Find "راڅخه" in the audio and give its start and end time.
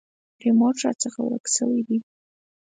0.83-1.21